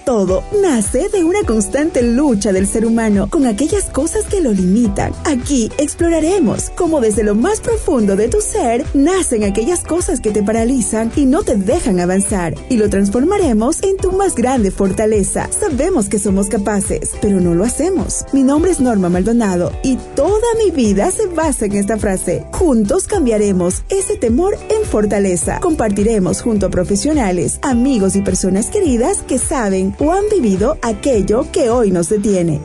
todo 0.00 0.42
nace 0.60 1.08
de 1.08 1.24
una 1.24 1.42
constante 1.44 2.02
lucha 2.02 2.52
del 2.52 2.66
ser 2.66 2.84
humano 2.84 3.28
con 3.30 3.46
aquellas 3.46 3.84
cosas 3.84 4.24
que 4.24 4.40
lo 4.40 4.52
limitan. 4.52 5.12
Aquí 5.24 5.70
exploraremos 5.78 6.70
cómo 6.76 7.00
desde 7.00 7.22
lo 7.22 7.34
más 7.34 7.60
profundo 7.60 8.16
de 8.16 8.28
tu 8.28 8.40
ser 8.40 8.84
nacen 8.94 9.44
aquellas 9.44 9.84
cosas 9.84 10.20
que 10.20 10.30
te 10.30 10.42
paralizan 10.42 11.12
y 11.16 11.26
no 11.26 11.42
te 11.42 11.56
dejan 11.56 12.00
avanzar 12.00 12.54
y 12.68 12.76
lo 12.76 12.88
transformaremos 12.90 13.82
en 13.82 13.96
tu 13.96 14.12
más 14.12 14.34
grande 14.34 14.70
fortaleza. 14.70 15.48
Sabemos 15.50 16.08
que 16.08 16.18
somos 16.18 16.48
capaces, 16.48 17.12
pero 17.20 17.40
no 17.40 17.54
lo 17.54 17.64
hacemos. 17.64 18.24
Mi 18.32 18.42
nombre 18.42 18.70
es 18.70 18.80
Norma 18.80 19.08
Maldonado 19.08 19.72
y 19.82 19.96
toda 20.16 20.46
mi 20.64 20.70
vida 20.70 21.10
se 21.10 21.26
basa 21.26 21.66
en 21.66 21.76
esta 21.76 21.98
frase. 21.98 22.44
Juntos 22.52 23.06
cambiaremos 23.06 23.82
ese 23.88 24.16
temor 24.16 24.56
en 24.68 24.86
fortaleza. 24.86 25.60
Compartiremos 25.60 26.42
junto 26.42 26.66
a 26.66 26.70
profesionales, 26.70 27.58
amigos 27.62 28.16
y 28.16 28.22
personas 28.22 28.70
queridas 28.70 29.18
que 29.22 29.38
saben 29.38 29.89
o 29.98 30.12
han 30.12 30.24
vivido 30.30 30.76
aquello 30.82 31.46
que 31.52 31.70
hoy 31.70 31.90
nos 31.90 32.08
detiene. 32.08 32.60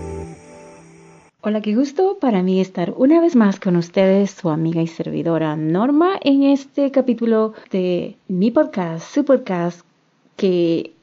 Hola, 1.41 1.61
qué 1.61 1.75
gusto 1.75 2.17
para 2.19 2.41
mí 2.41 2.59
estar 2.59 2.93
una 2.97 3.21
vez 3.21 3.35
más 3.35 3.59
con 3.59 3.75
ustedes, 3.75 4.31
su 4.31 4.49
amiga 4.49 4.81
y 4.81 4.87
servidora 4.87 5.55
Norma, 5.55 6.19
en 6.21 6.43
este 6.43 6.91
capítulo 6.91 7.53
de 7.71 8.15
mi 8.27 8.51
podcast, 8.51 9.13
su 9.13 9.23
podcast, 9.23 9.81
que 10.35 10.93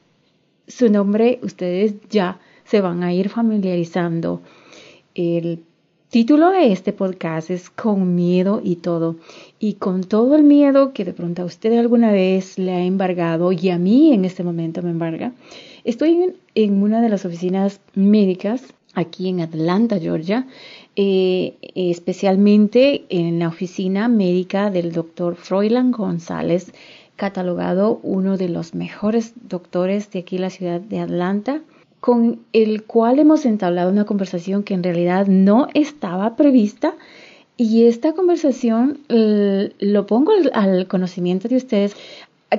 su 0.67 0.89
nombre 0.89 1.39
ustedes 1.43 1.95
ya 2.09 2.39
se 2.65 2.81
van 2.81 3.03
a 3.03 3.13
ir 3.13 3.29
familiarizando. 3.29 4.41
El 5.15 5.63
título 6.09 6.51
de 6.51 6.71
este 6.71 6.93
podcast 6.93 7.49
es 7.49 7.69
Con 7.69 8.13
miedo 8.15 8.61
y 8.63 8.75
todo. 8.75 9.15
Y 9.59 9.73
con 9.73 10.03
todo 10.03 10.35
el 10.35 10.43
miedo 10.43 10.93
que 10.93 11.05
de 11.05 11.13
pronto 11.13 11.41
a 11.41 11.45
usted 11.45 11.77
alguna 11.79 12.11
vez 12.11 12.59
le 12.59 12.71
ha 12.71 12.83
embargado 12.83 13.51
y 13.51 13.69
a 13.69 13.77
mí 13.77 14.13
en 14.13 14.25
este 14.25 14.43
momento 14.43 14.81
me 14.81 14.91
embarga, 14.91 15.31
estoy 15.83 16.35
en, 16.55 16.83
una 16.83 17.01
de 17.01 17.09
las 17.09 17.25
oficinas 17.25 17.79
médicas 17.95 18.63
aquí 18.93 19.29
en 19.29 19.41
Atlanta, 19.41 19.99
Georgia, 19.99 20.47
eh, 20.95 21.55
especialmente 21.75 23.05
en 23.09 23.39
la 23.39 23.47
oficina 23.47 24.07
médica 24.07 24.69
del 24.69 24.91
doctor 24.91 25.35
Froilan 25.35 25.91
González, 25.91 26.71
catalogado 27.15 27.99
uno 28.03 28.37
de 28.37 28.49
los 28.49 28.75
mejores 28.75 29.33
doctores 29.49 30.11
de 30.11 30.19
aquí 30.19 30.37
la 30.37 30.49
ciudad 30.49 30.81
de 30.81 30.99
Atlanta 30.99 31.61
con 32.03 32.41
el 32.51 32.83
cual 32.83 33.17
hemos 33.19 33.45
entablado 33.45 33.89
una 33.89 34.03
conversación 34.03 34.63
que 34.63 34.73
en 34.73 34.83
realidad 34.83 35.27
no 35.27 35.69
estaba 35.73 36.35
prevista 36.35 36.95
y 37.55 37.85
esta 37.85 38.11
conversación 38.11 38.99
lo 39.07 40.05
pongo 40.05 40.33
al, 40.51 40.87
conocimiento 40.87 41.47
de 41.47 41.55
ustedes, 41.55 41.95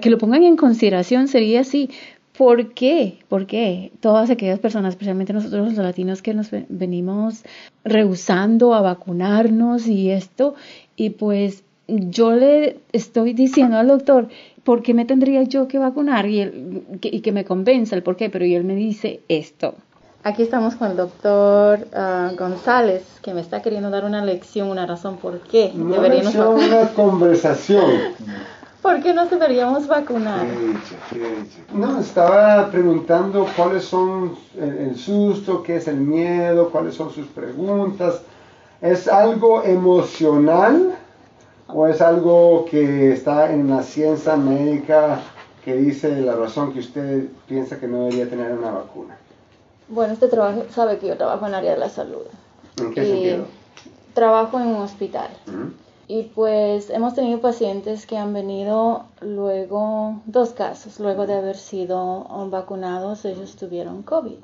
que 0.00 0.08
lo 0.08 0.16
pongan 0.16 0.44
en 0.44 0.56
consideración 0.56 1.28
sería 1.28 1.60
así. 1.60 1.90
¿Por 2.36 2.74
qué? 2.74 3.18
¿Por 3.28 3.46
qué? 3.46 3.92
Todas 4.00 4.28
aquellas 4.28 4.58
personas, 4.58 4.94
especialmente 4.94 5.32
nosotros 5.32 5.68
los 5.68 5.76
latinos 5.76 6.20
que 6.20 6.34
nos 6.34 6.48
venimos 6.68 7.44
rehusando 7.84 8.74
a 8.74 8.80
vacunarnos 8.80 9.86
y 9.86 10.10
esto, 10.10 10.54
y 10.96 11.10
pues 11.10 11.62
yo 11.86 12.32
le 12.32 12.78
estoy 12.92 13.34
diciendo 13.34 13.76
al 13.76 13.86
doctor, 13.86 14.28
¿por 14.64 14.82
qué 14.82 14.94
me 14.94 15.04
tendría 15.04 15.44
yo 15.44 15.68
que 15.68 15.78
vacunar? 15.78 16.26
Y, 16.26 16.40
él, 16.40 16.82
que, 17.00 17.32
me 17.32 17.44
convenza 17.44 17.94
el 17.94 18.02
por 18.02 18.16
qué, 18.16 18.30
pero 18.30 18.44
él 18.44 18.64
me 18.64 18.74
dice 18.74 19.20
esto. 19.28 19.74
Aquí 20.24 20.42
estamos 20.42 20.74
con 20.74 20.90
el 20.90 20.96
doctor 20.96 21.86
ah, 21.94 22.32
González, 22.36 23.04
que 23.22 23.34
me 23.34 23.42
está 23.42 23.60
queriendo 23.60 23.90
dar 23.90 24.04
una 24.04 24.24
lección, 24.24 24.70
una 24.70 24.86
razón 24.86 25.18
por 25.18 25.40
qué 25.40 25.70
una 25.74 25.96
deberíamos 25.96 26.34
una 26.34 26.88
conversación. 26.94 27.84
¿Por 28.84 29.02
qué 29.02 29.14
nos 29.14 29.30
deberíamos 29.30 29.86
vacunar? 29.86 30.46
No, 31.72 32.00
estaba 32.00 32.70
preguntando 32.70 33.46
cuáles 33.56 33.86
son 33.86 34.36
el 34.60 34.94
susto, 34.94 35.62
qué 35.62 35.76
es 35.76 35.88
el 35.88 35.96
miedo, 35.96 36.68
cuáles 36.68 36.94
son 36.94 37.10
sus 37.10 37.26
preguntas. 37.28 38.20
¿Es 38.82 39.08
algo 39.08 39.62
emocional? 39.64 40.96
¿O 41.66 41.86
es 41.86 42.02
algo 42.02 42.66
que 42.70 43.14
está 43.14 43.50
en 43.54 43.70
la 43.70 43.82
ciencia 43.82 44.36
médica 44.36 45.18
que 45.64 45.76
dice 45.76 46.20
la 46.20 46.36
razón 46.36 46.74
que 46.74 46.80
usted 46.80 47.28
piensa 47.48 47.80
que 47.80 47.88
no 47.88 48.00
debería 48.00 48.28
tener 48.28 48.52
una 48.52 48.70
vacuna? 48.70 49.16
Bueno, 49.88 50.12
este 50.12 50.28
trabajo 50.28 50.66
sabe 50.68 50.98
que 50.98 51.06
yo 51.06 51.16
trabajo 51.16 51.46
en 51.46 51.54
área 51.54 51.72
de 51.72 51.78
la 51.78 51.88
salud. 51.88 52.26
¿En 52.76 52.92
qué 52.92 53.06
sentido? 53.06 53.46
Trabajo 54.12 54.60
en 54.60 54.66
un 54.66 54.82
hospital. 54.82 55.30
Y 56.06 56.24
pues 56.34 56.90
hemos 56.90 57.14
tenido 57.14 57.40
pacientes 57.40 58.06
que 58.06 58.18
han 58.18 58.34
venido 58.34 59.04
luego, 59.20 60.20
dos 60.26 60.50
casos, 60.50 61.00
luego 61.00 61.26
de 61.26 61.34
haber 61.34 61.56
sido 61.56 62.26
vacunados, 62.50 63.24
ellos 63.24 63.56
tuvieron 63.56 64.02
COVID. 64.02 64.36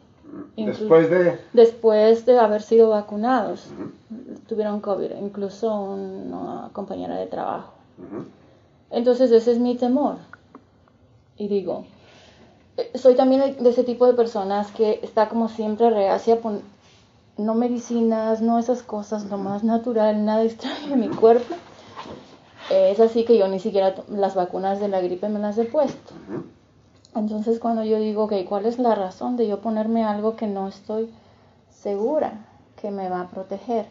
Después 0.56 1.10
de... 1.10 1.38
Después 1.52 2.24
de 2.24 2.38
haber 2.38 2.62
sido 2.62 2.90
vacunados, 2.90 3.66
tuvieron 4.48 4.80
COVID, 4.80 5.10
incluso 5.20 5.74
una 5.74 6.70
compañera 6.72 7.16
de 7.16 7.26
trabajo. 7.26 7.74
Entonces 8.90 9.30
ese 9.30 9.52
es 9.52 9.58
mi 9.58 9.74
temor. 9.76 10.16
Y 11.36 11.48
digo, 11.48 11.84
eh, 12.76 12.90
soy 12.96 13.14
también 13.14 13.56
de 13.62 13.70
ese 13.70 13.84
tipo 13.84 14.06
de 14.06 14.14
personas 14.14 14.70
que 14.72 15.00
está 15.02 15.28
como 15.28 15.48
siempre 15.48 15.90
reacia 15.90 16.40
no 17.36 17.54
medicinas, 17.54 18.42
no 18.42 18.58
esas 18.58 18.82
cosas, 18.82 19.24
lo 19.24 19.38
más 19.38 19.64
natural, 19.64 20.24
nada 20.24 20.42
extraño 20.42 20.94
en 20.94 21.00
mi 21.00 21.08
cuerpo. 21.08 21.54
es 22.70 23.00
así 23.00 23.24
que 23.24 23.38
yo 23.38 23.48
ni 23.48 23.60
siquiera 23.60 23.94
las 24.08 24.34
vacunas 24.34 24.80
de 24.80 24.88
la 24.88 25.00
gripe 25.00 25.28
me 25.28 25.38
las 25.38 25.58
he 25.58 25.64
puesto. 25.64 26.14
Entonces 27.14 27.58
cuando 27.58 27.82
yo 27.84 27.98
digo, 27.98 28.24
ok, 28.24 28.34
¿cuál 28.48 28.66
es 28.66 28.78
la 28.78 28.94
razón 28.94 29.36
de 29.36 29.48
yo 29.48 29.60
ponerme 29.60 30.04
algo 30.04 30.36
que 30.36 30.46
no 30.46 30.68
estoy 30.68 31.10
segura 31.70 32.46
que 32.80 32.90
me 32.90 33.08
va 33.08 33.22
a 33.22 33.28
proteger? 33.28 33.86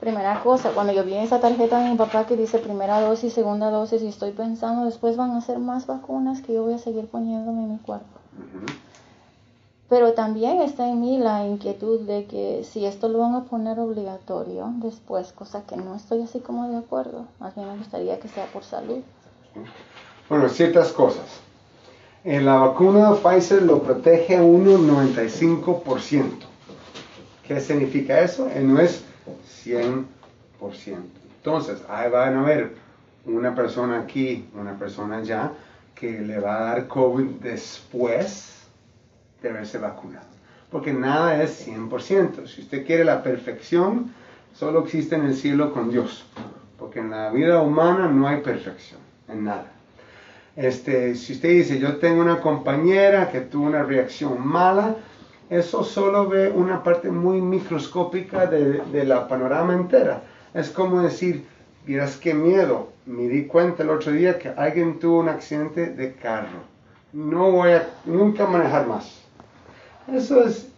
Primera 0.00 0.40
cosa, 0.42 0.70
cuando 0.70 0.92
yo 0.92 1.04
vi 1.04 1.14
esa 1.14 1.40
tarjeta 1.40 1.80
de 1.80 1.90
mi 1.90 1.96
papá 1.96 2.26
que 2.26 2.36
dice 2.36 2.58
primera 2.58 3.00
dosis, 3.00 3.32
segunda 3.32 3.70
dosis, 3.70 4.02
y 4.02 4.08
estoy 4.08 4.32
pensando, 4.32 4.84
después 4.84 5.16
van 5.16 5.32
a 5.32 5.40
ser 5.40 5.58
más 5.58 5.86
vacunas 5.86 6.40
que 6.40 6.54
yo 6.54 6.62
voy 6.62 6.74
a 6.74 6.78
seguir 6.78 7.06
poniéndome 7.08 7.64
en 7.64 7.72
mi 7.72 7.78
cuerpo. 7.78 8.18
Pero 9.88 10.12
también 10.12 10.60
está 10.60 10.86
en 10.88 11.00
mí 11.00 11.18
la 11.18 11.46
inquietud 11.46 12.00
de 12.00 12.26
que 12.26 12.62
si 12.62 12.84
esto 12.84 13.08
lo 13.08 13.18
van 13.20 13.34
a 13.34 13.44
poner 13.44 13.80
obligatorio 13.80 14.70
después, 14.76 15.32
cosa 15.32 15.64
que 15.66 15.76
no 15.76 15.94
estoy 15.94 16.22
así 16.22 16.40
como 16.40 16.68
de 16.68 16.76
acuerdo, 16.76 17.26
más 17.40 17.54
bien 17.54 17.68
me 17.68 17.78
gustaría 17.78 18.20
que 18.20 18.28
sea 18.28 18.46
por 18.52 18.64
salud. 18.64 18.98
Bueno, 20.28 20.48
ciertas 20.50 20.92
cosas. 20.92 21.40
En 22.22 22.44
la 22.44 22.56
vacuna 22.56 23.14
Pfizer 23.14 23.62
lo 23.62 23.82
protege 23.82 24.38
un 24.38 24.66
95%. 24.66 26.24
¿Qué 27.46 27.58
significa 27.58 28.20
eso? 28.20 28.46
No 28.60 28.78
es 28.80 29.02
100%. 29.64 30.04
Entonces, 31.38 31.82
ahí 31.88 32.10
van 32.10 32.36
a 32.36 32.42
ver 32.42 32.76
una 33.24 33.54
persona 33.54 34.00
aquí, 34.00 34.50
una 34.54 34.78
persona 34.78 35.18
allá, 35.18 35.52
que 35.94 36.20
le 36.20 36.38
va 36.40 36.58
a 36.58 36.60
dar 36.64 36.88
COVID 36.88 37.40
después 37.40 38.57
de 39.42 39.50
haberse 39.50 39.78
vacunado. 39.78 40.26
Porque 40.70 40.92
nada 40.92 41.42
es 41.42 41.66
100%. 41.66 42.46
Si 42.46 42.62
usted 42.62 42.86
quiere 42.86 43.04
la 43.04 43.22
perfección, 43.22 44.12
solo 44.54 44.84
existe 44.84 45.16
en 45.16 45.24
el 45.24 45.34
cielo 45.34 45.72
con 45.72 45.90
Dios. 45.90 46.26
Porque 46.78 47.00
en 47.00 47.10
la 47.10 47.30
vida 47.30 47.62
humana 47.62 48.08
no 48.08 48.28
hay 48.28 48.40
perfección, 48.42 49.00
en 49.28 49.44
nada. 49.44 49.72
Este, 50.56 51.14
si 51.14 51.34
usted 51.34 51.50
dice, 51.50 51.78
yo 51.78 51.98
tengo 51.98 52.20
una 52.20 52.40
compañera 52.40 53.30
que 53.30 53.40
tuvo 53.42 53.66
una 53.66 53.84
reacción 53.84 54.44
mala, 54.44 54.96
eso 55.50 55.82
solo 55.82 56.28
ve 56.28 56.50
una 56.50 56.82
parte 56.82 57.10
muy 57.10 57.40
microscópica 57.40 58.46
de, 58.46 59.04
la 59.04 59.28
panorama 59.28 59.72
entera. 59.72 60.22
Es 60.52 60.68
como 60.68 61.00
decir, 61.00 61.46
miras 61.86 62.16
qué 62.16 62.34
miedo. 62.34 62.88
Me 63.06 63.28
di 63.28 63.46
cuenta 63.46 63.82
el 63.82 63.90
otro 63.90 64.12
día 64.12 64.38
que 64.38 64.50
alguien 64.50 64.98
tuvo 64.98 65.20
un 65.20 65.28
accidente 65.28 65.86
de 65.86 66.14
carro. 66.14 66.64
No 67.12 67.50
voy 67.50 67.70
a 67.70 67.88
nunca 68.04 68.46
manejar 68.46 68.86
más. 68.86 69.27
Eso 70.12 70.44
es, 70.44 70.68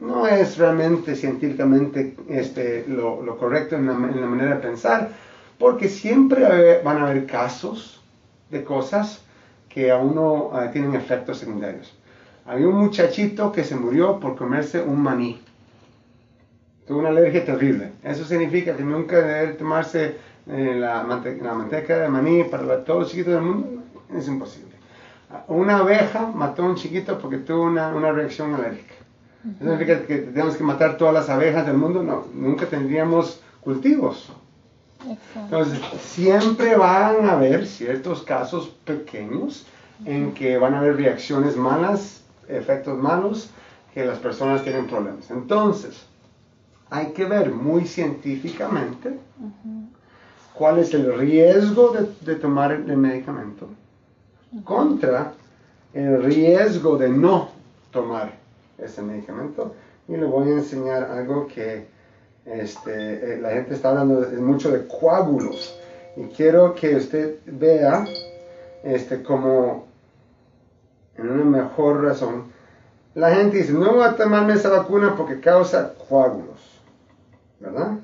no 0.00 0.26
es 0.26 0.58
realmente 0.58 1.14
científicamente 1.14 2.16
este, 2.28 2.84
lo, 2.88 3.36
correcto 3.38 3.76
en 3.76 3.86
la, 3.86 3.92
en 3.92 4.20
la 4.20 4.26
manera 4.26 4.56
de 4.56 4.62
pensar, 4.62 5.10
porque 5.58 5.88
siempre 5.88 6.80
van 6.82 6.98
a 6.98 7.08
haber 7.08 7.26
casos 7.26 8.02
de 8.50 8.64
cosas 8.64 9.22
que 9.68 9.90
a 9.90 9.96
uno 9.96 10.50
eh, 10.54 10.70
tienen 10.72 10.94
efectos 10.94 11.38
secundarios. 11.38 11.94
Había 12.46 12.68
un 12.68 12.76
muchachito 12.76 13.52
que 13.52 13.64
se 13.64 13.76
murió 13.76 14.18
por 14.18 14.36
comerse 14.36 14.80
un 14.80 15.02
maní. 15.02 15.40
Tuvo 16.86 17.00
una 17.00 17.10
alergia 17.10 17.44
terrible. 17.44 17.92
Eso 18.02 18.24
significa 18.24 18.74
que 18.74 18.82
nunca 18.82 19.20
debe 19.20 19.52
tomarse 19.52 20.16
eh, 20.46 20.76
la, 20.78 21.02
manteca 21.02 21.98
de 21.98 22.08
maní 22.08 22.44
para 22.44 22.82
todos 22.84 23.00
los 23.00 23.10
chiquitos 23.10 23.34
del 23.34 23.42
mundo. 23.42 23.82
Es 24.16 24.26
imposible. 24.28 24.67
Una 25.48 25.78
abeja 25.78 26.26
mató 26.26 26.62
a 26.62 26.66
un 26.66 26.76
chiquito 26.76 27.18
porque 27.18 27.38
tuvo 27.38 27.64
una, 27.64 27.88
una 27.88 28.12
reacción 28.12 28.54
alérgica. 28.54 28.94
¿Eso 29.44 29.70
significa 29.70 30.06
que 30.06 30.18
tenemos 30.18 30.56
que 30.56 30.64
matar 30.64 30.96
todas 30.96 31.14
las 31.14 31.28
abejas 31.28 31.66
del 31.66 31.76
mundo? 31.76 32.02
No, 32.02 32.26
nunca 32.34 32.66
tendríamos 32.66 33.40
cultivos. 33.60 34.30
Entonces, 35.36 35.80
siempre 36.00 36.76
van 36.76 37.26
a 37.26 37.32
haber 37.32 37.66
ciertos 37.66 38.22
casos 38.22 38.68
pequeños 38.84 39.66
en 40.04 40.32
que 40.32 40.58
van 40.58 40.74
a 40.74 40.80
haber 40.80 40.96
reacciones 40.96 41.56
malas 41.56 42.22
efectos 42.48 42.98
malos 42.98 43.50
que 43.94 44.04
las 44.04 44.18
personas 44.18 44.62
tienen 44.62 44.86
problemas. 44.86 45.30
Entonces, 45.30 46.06
hay 46.90 47.12
que 47.12 47.24
ver 47.24 47.50
muy 47.52 47.84
científicamente 47.86 49.18
cuál 50.54 50.78
es 50.78 50.94
el 50.94 51.16
riesgo 51.16 51.94
de, 52.20 52.34
tomar 52.36 52.72
el 52.72 52.96
medicamento 52.96 53.68
contra 54.64 55.32
el 55.92 56.22
riesgo 56.22 56.96
de 56.96 57.08
no 57.08 57.50
tomar 57.90 58.32
ese 58.78 59.02
medicamento. 59.02 59.74
Y 60.06 60.16
le 60.16 60.24
voy 60.24 60.48
a 60.50 60.52
enseñar 60.52 61.04
algo 61.04 61.46
que 61.46 61.86
este, 62.44 63.34
eh, 63.34 63.38
la 63.40 63.50
gente 63.50 63.74
está 63.74 63.90
hablando 63.90 64.26
mucho 64.40 64.70
de 64.70 64.86
coágulos. 64.86 65.78
Y 66.16 66.24
quiero 66.28 66.74
que 66.74 66.96
usted 66.96 67.36
vea 67.46 68.06
este, 68.82 69.22
como 69.22 69.86
en 71.16 71.30
una 71.30 71.44
mejor 71.44 72.02
razón. 72.02 72.44
La 73.14 73.34
gente 73.34 73.58
dice, 73.58 73.72
no 73.72 73.94
voy 73.94 74.04
a 74.04 74.16
tomarme 74.16 74.54
esa 74.54 74.70
vacuna 74.70 75.14
porque 75.16 75.40
causa 75.40 75.94
coágulos. 76.08 76.58
¿Verdad? 77.60 77.98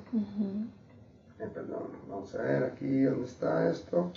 Eh, 1.38 1.48
perdón, 1.52 1.84
vamos 2.08 2.34
a 2.34 2.42
ver 2.42 2.64
aquí 2.64 3.02
dónde 3.02 3.26
está 3.26 3.70
esto. 3.70 4.10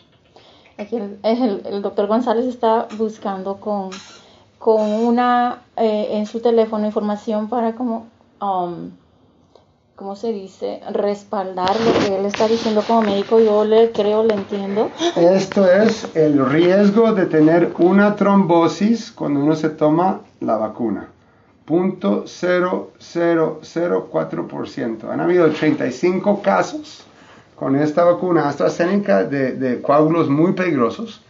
Aquí 0.77 0.95
el, 0.95 1.81
doctor 1.81 2.07
González 2.07 2.45
está 2.45 2.87
buscando 2.97 3.57
con, 3.57 3.89
con 4.59 4.81
una 4.81 5.61
eh, 5.75 6.09
en 6.11 6.25
su 6.25 6.39
teléfono 6.39 6.85
información 6.85 7.49
para 7.49 7.73
como 7.73 8.05
um, 8.41 8.91
¿cómo 9.97 10.15
se 10.15 10.31
dice? 10.31 10.79
Respaldar 10.91 11.75
lo 11.79 11.91
que 11.99 12.19
él 12.19 12.25
está 12.27 12.47
diciendo 12.47 12.83
como 12.85 13.01
médico, 13.01 13.39
yo 13.39 13.65
le 13.65 13.91
creo, 13.91 14.23
le 14.23 14.35
entiendo. 14.35 14.91
Esto 15.15 15.65
es 15.65 16.15
el 16.15 16.47
riesgo 16.47 17.13
de 17.13 17.25
tener 17.25 17.73
una 17.79 18.15
trombosis 18.15 19.11
cuando 19.11 19.39
uno 19.39 19.55
se 19.55 19.69
toma 19.69 20.21
la 20.39 20.57
vacuna. 20.57 21.07
Punto 21.65 22.25
0004%. 22.25 25.09
Han 25.09 25.19
habido 25.19 25.49
35 25.49 26.43
casos 26.43 27.07
con 27.57 27.75
esta 27.75 28.05
vacuna 28.05 28.47
AstraZeneca 28.47 29.25
de, 29.25 29.53
de 29.53 29.81
coágulos 29.81 30.29
muy 30.29 30.53
peligrosos 30.53 31.21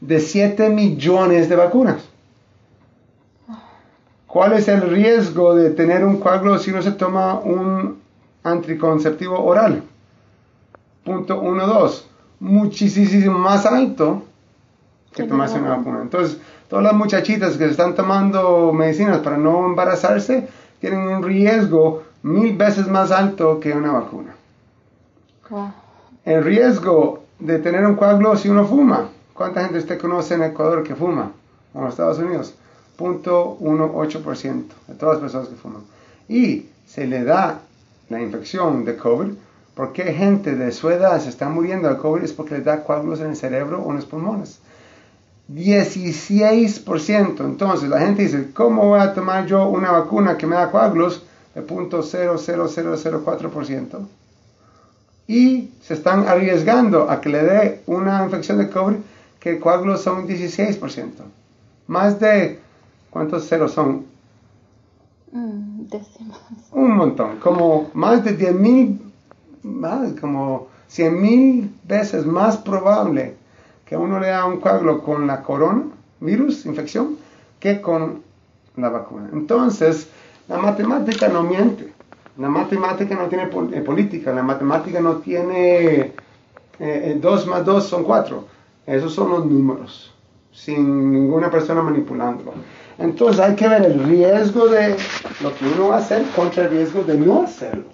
de 0.00 0.18
7 0.18 0.70
millones 0.70 1.48
de 1.48 1.56
vacunas. 1.56 2.08
¿Cuál 4.26 4.54
es 4.54 4.66
el 4.68 4.82
riesgo 4.82 5.54
de 5.54 5.70
tener 5.70 6.04
un 6.04 6.18
coágulo 6.18 6.58
si 6.58 6.70
uno 6.70 6.82
se 6.82 6.92
toma 6.92 7.38
un 7.38 8.06
anticonceptivo 8.46 9.42
oral. 9.44 9.82
Punto 11.04 11.42
1.2. 11.42 12.02
Muchísimo 12.40 13.38
más 13.38 13.66
alto 13.66 14.22
que 15.12 15.24
tomarse 15.24 15.58
una 15.58 15.76
vacuna. 15.76 16.00
Entonces, 16.02 16.38
todas 16.68 16.84
las 16.84 16.94
muchachitas 16.94 17.56
que 17.56 17.66
están 17.66 17.94
tomando 17.94 18.72
medicinas 18.72 19.18
para 19.18 19.36
no 19.36 19.66
embarazarse 19.66 20.48
tienen 20.80 21.00
un 21.00 21.22
riesgo 21.22 22.02
mil 22.22 22.56
veces 22.56 22.86
más 22.88 23.10
alto 23.10 23.58
que 23.60 23.72
una 23.72 23.92
vacuna. 23.92 24.35
El 26.24 26.44
riesgo 26.44 27.24
de 27.38 27.58
tener 27.58 27.86
un 27.86 27.94
coágulo 27.94 28.36
si 28.36 28.48
uno 28.48 28.66
fuma. 28.66 29.08
¿Cuánta 29.32 29.62
gente 29.62 29.78
usted 29.78 30.00
conoce 30.00 30.34
en 30.34 30.42
Ecuador 30.42 30.82
que 30.82 30.94
fuma? 30.94 31.32
O 31.74 31.82
en 31.82 31.88
Estados 31.88 32.18
Unidos. 32.18 32.54
Punto 32.96 33.58
1.8% 33.60 34.64
de 34.88 34.94
todas 34.94 35.16
las 35.16 35.22
personas 35.22 35.48
que 35.48 35.56
fuman. 35.56 35.82
Y 36.28 36.66
se 36.86 37.06
le 37.06 37.24
da 37.24 37.60
la 38.08 38.20
infección 38.20 38.84
de 38.84 38.96
COVID, 38.96 39.32
¿por 39.74 39.92
qué 39.92 40.12
gente 40.14 40.54
de 40.54 40.70
su 40.72 40.90
edad 40.90 41.20
se 41.20 41.28
está 41.28 41.48
muriendo 41.48 41.88
de 41.88 41.98
COVID? 41.98 42.24
Es 42.24 42.32
porque 42.32 42.58
le 42.58 42.62
da 42.62 42.82
coágulos 42.82 43.20
en 43.20 43.30
el 43.30 43.36
cerebro 43.36 43.82
o 43.82 43.90
en 43.90 43.96
los 43.96 44.06
pulmones. 44.06 44.58
16%. 45.52 47.40
Entonces 47.40 47.88
la 47.88 48.00
gente 48.00 48.22
dice, 48.22 48.50
¿cómo 48.52 48.88
voy 48.88 49.00
a 49.00 49.14
tomar 49.14 49.46
yo 49.46 49.68
una 49.68 49.92
vacuna 49.92 50.36
que 50.36 50.46
me 50.46 50.56
da 50.56 50.70
coágulos? 50.70 51.22
De 51.54 51.66
0.00004%. 51.66 54.06
Y 55.26 55.70
se 55.80 55.94
están 55.94 56.28
arriesgando 56.28 57.10
a 57.10 57.20
que 57.20 57.28
le 57.28 57.42
dé 57.42 57.82
una 57.86 58.24
infección 58.24 58.58
de 58.58 58.70
COVID 58.70 58.96
que 59.40 59.58
coágulos 59.58 60.02
son 60.02 60.26
16%. 60.26 61.10
Más 61.88 62.18
de, 62.20 62.60
¿cuántos 63.10 63.48
ceros 63.48 63.72
son? 63.72 64.06
Mm, 65.32 65.82
Un 66.72 66.96
montón, 66.96 67.38
como 67.38 67.90
más 67.94 68.24
de 68.24 68.32
10 68.32 68.54
mil, 68.54 69.00
más 69.62 70.12
como 70.20 70.68
100 70.88 71.20
mil 71.20 71.74
veces 71.84 72.24
más 72.26 72.56
probable 72.56 73.34
que 73.84 73.96
uno 73.96 74.18
le 74.18 74.28
da 74.28 74.44
un 74.44 74.60
coágulo 74.60 75.02
con 75.02 75.26
la 75.26 75.42
coronavirus, 75.42 76.66
infección, 76.66 77.16
que 77.60 77.80
con 77.80 78.22
la 78.76 78.88
vacuna. 78.88 79.30
Entonces, 79.32 80.08
la 80.48 80.58
matemática 80.58 81.28
no 81.28 81.42
miente. 81.42 81.92
La 82.38 82.48
matemática 82.48 83.14
no 83.14 83.28
tiene 83.28 83.44
eh, 83.44 83.80
política, 83.80 84.32
la 84.32 84.42
matemática 84.42 85.00
no 85.00 85.16
tiene 85.16 86.12
2 86.78 86.80
eh, 86.80 87.20
eh, 87.20 87.46
más 87.48 87.64
2 87.64 87.86
son 87.86 88.04
4. 88.04 88.44
Esos 88.86 89.14
son 89.14 89.30
los 89.30 89.46
números, 89.46 90.14
sin 90.52 91.12
ninguna 91.12 91.50
persona 91.50 91.82
manipulándolo. 91.82 92.52
Entonces 92.98 93.40
hay 93.40 93.54
que 93.56 93.66
ver 93.66 93.84
el 93.84 94.04
riesgo 94.04 94.68
de 94.68 94.96
lo 95.42 95.54
que 95.54 95.64
uno 95.64 95.88
va 95.88 95.96
a 95.96 95.98
hacer 95.98 96.24
contra 96.34 96.64
el 96.64 96.70
riesgo 96.70 97.02
de 97.04 97.16
no 97.16 97.42
hacerlo. 97.42 97.84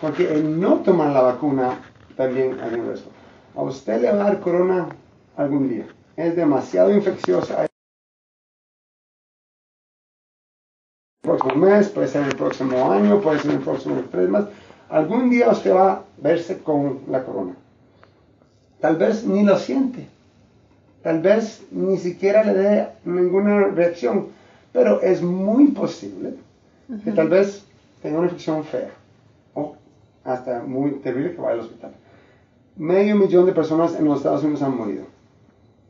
Porque 0.00 0.32
el 0.32 0.58
no 0.58 0.76
tomar 0.76 1.10
la 1.10 1.22
vacuna 1.22 1.78
también 2.16 2.58
hay 2.60 2.74
un 2.80 2.86
riesgo. 2.86 3.10
A 3.54 3.62
usted 3.62 4.00
le 4.00 4.10
va 4.10 4.14
a 4.14 4.24
dar 4.24 4.40
corona 4.40 4.88
algún 5.36 5.68
día. 5.68 5.86
Es 6.16 6.34
demasiado 6.34 6.92
infecciosa. 6.92 7.66
Próximo 11.38 11.66
mes, 11.66 11.88
puede 11.88 12.08
ser 12.08 12.24
el 12.24 12.36
próximo 12.36 12.92
año, 12.92 13.20
puede 13.20 13.38
ser 13.40 13.52
el 13.52 13.60
próximo 13.60 14.02
tres 14.10 14.28
meses. 14.28 14.48
Algún 14.88 15.30
día 15.30 15.50
usted 15.50 15.74
va 15.74 15.92
a 15.92 16.02
verse 16.18 16.58
con 16.58 17.00
la 17.08 17.24
corona. 17.24 17.54
Tal 18.80 18.96
vez 18.96 19.24
ni 19.24 19.42
lo 19.42 19.58
siente. 19.58 20.08
Tal 21.02 21.20
vez 21.20 21.62
ni 21.70 21.96
siquiera 21.96 22.44
le 22.44 22.54
dé 22.54 22.88
ninguna 23.04 23.68
reacción 23.68 24.28
pero 24.72 25.02
es 25.02 25.22
muy 25.22 25.68
posible 25.68 26.34
que 27.04 27.12
tal 27.12 27.28
vez 27.28 27.64
tenga 28.02 28.18
una 28.18 28.26
infección 28.26 28.64
fea 28.64 28.90
o 29.54 29.76
hasta 30.24 30.62
muy 30.62 30.92
terrible 30.92 31.34
que 31.34 31.40
vaya 31.40 31.54
al 31.54 31.60
hospital. 31.60 31.92
Medio 32.76 33.16
millón 33.16 33.46
de 33.46 33.52
personas 33.52 33.94
en 33.98 34.06
los 34.06 34.18
Estados 34.18 34.42
Unidos 34.42 34.62
han 34.62 34.76
morido. 34.76 35.04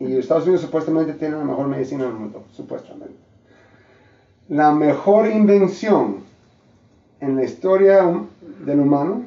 Y 0.01 0.17
Estados 0.17 0.45
Unidos 0.45 0.63
supuestamente 0.63 1.13
tiene 1.13 1.37
la 1.37 1.45
mejor 1.45 1.69
medicina 1.69 2.05
del 2.05 2.15
mundo, 2.15 2.43
supuestamente. 2.53 3.15
La 4.49 4.73
mejor 4.73 5.29
invención 5.29 6.17
en 7.21 7.37
la 7.37 7.45
historia 7.45 8.05
del 8.65 8.81
humano, 8.81 9.23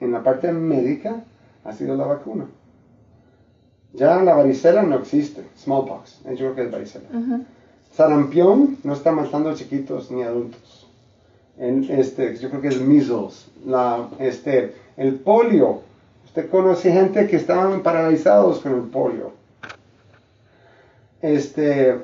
en 0.00 0.12
la 0.12 0.22
parte 0.22 0.52
médica, 0.52 1.24
ha 1.64 1.72
sido 1.72 1.96
la 1.96 2.06
vacuna. 2.06 2.46
Ya 3.92 4.22
la 4.22 4.34
varicela 4.34 4.82
no 4.82 4.96
existe, 4.96 5.42
smallpox, 5.56 6.22
yo 6.24 6.36
creo 6.36 6.54
que 6.54 6.62
es 6.62 6.70
varicela. 6.70 7.08
Sarampión 7.92 8.78
no 8.84 8.92
está 8.92 9.10
matando 9.12 9.54
chiquitos 9.54 10.10
ni 10.10 10.22
adultos. 10.22 10.86
este, 11.58 12.36
yo 12.36 12.48
creo 12.50 12.62
que 12.62 12.68
es 12.68 12.80
measles. 12.80 13.48
La, 13.66 14.08
este, 14.20 14.74
el 14.96 15.14
polio. 15.16 15.82
Usted 16.24 16.48
conoce 16.50 16.92
gente 16.92 17.26
que 17.26 17.36
estaban 17.36 17.82
paralizados 17.82 18.60
con 18.60 18.74
el 18.74 18.82
polio. 18.82 19.32
Este, 21.20 21.98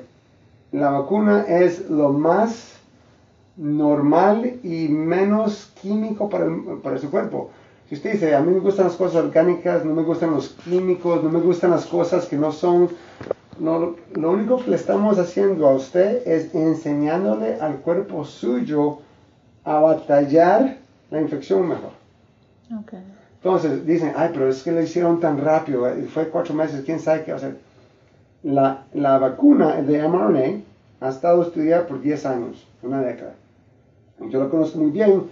la 0.79 0.89
vacuna 0.89 1.45
es 1.47 1.89
lo 1.89 2.11
más 2.11 2.73
normal 3.57 4.59
y 4.63 4.89
menos 4.89 5.71
químico 5.81 6.29
para, 6.29 6.47
para 6.83 6.97
su 6.97 7.09
cuerpo. 7.09 7.49
Si 7.87 7.95
usted 7.95 8.13
dice, 8.13 8.35
a 8.35 8.41
mí 8.41 8.53
me 8.53 8.59
gustan 8.59 8.87
las 8.87 8.95
cosas 8.95 9.23
orgánicas, 9.23 9.85
no 9.85 9.93
me 9.93 10.03
gustan 10.03 10.31
los 10.31 10.49
químicos, 10.49 11.23
no 11.23 11.29
me 11.29 11.39
gustan 11.39 11.71
las 11.71 11.85
cosas 11.85 12.25
que 12.25 12.35
no 12.35 12.51
son 12.51 12.89
lo, 13.59 13.95
lo, 14.15 14.31
único 14.31 14.57
que 14.57 14.71
le 14.71 14.75
estamos 14.75 15.17
haciendo 15.17 15.67
a 15.67 15.75
usted 15.75 16.27
es 16.27 16.53
enseñándole 16.53 17.55
al 17.61 17.77
cuerpo 17.77 18.25
suyo 18.25 18.97
a 19.63 19.79
batallar 19.79 20.77
la 21.09 21.21
infección 21.21 21.69
mejor. 21.69 21.91
Entonces 23.37 23.85
dicen, 23.85 24.11
ay, 24.17 24.31
pero 24.33 24.49
es 24.49 24.61
que 24.61 24.73
lo 24.73 24.81
hicieron 24.81 25.21
tan 25.21 25.39
rápido, 25.39 25.87
eh, 25.87 26.03
fue 26.13 26.27
cuatro 26.27 26.53
meses, 26.53 26.83
quién 26.83 26.99
sabe 26.99 27.23
qué 27.23 27.31
hacer. 27.31 27.57
La, 28.43 28.83
la 28.93 29.19
vacuna 29.19 29.81
de 29.81 30.05
mRNA 30.05 30.64
ha 31.01 31.09
estado 31.09 31.41
estudiada 31.43 31.87
por 31.87 32.01
10 32.01 32.25
años, 32.25 32.67
una 32.81 33.01
década. 33.01 33.33
Yo 34.29 34.39
lo 34.39 34.49
conozco 34.49 34.79
muy 34.79 34.91
bien 34.91 35.23